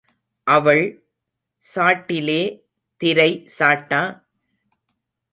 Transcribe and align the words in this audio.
அவள் 0.47 0.85
சாட்டிலே 1.65 2.39
திரை 3.01 3.29
சாட்டா? 3.59 4.01